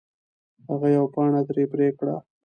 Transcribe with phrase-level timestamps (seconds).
[0.69, 2.15] هغه یوه پاڼه ترې پرې کړه.